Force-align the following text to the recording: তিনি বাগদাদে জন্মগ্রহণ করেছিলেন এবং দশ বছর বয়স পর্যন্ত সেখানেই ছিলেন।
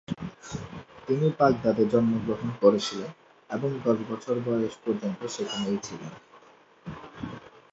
তিনি 1.07 1.27
বাগদাদে 1.39 1.83
জন্মগ্রহণ 1.85 2.49
করেছিলেন 2.61 3.11
এবং 3.49 3.69
দশ 3.85 3.97
বছর 4.09 4.35
বয়স 4.45 4.75
পর্যন্ত 4.85 5.19
সেখানেই 5.27 5.79
ছিলেন। 5.81 6.13